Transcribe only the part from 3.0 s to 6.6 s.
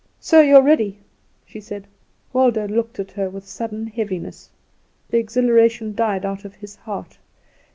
her with sudden heaviness; the exhilaration died out of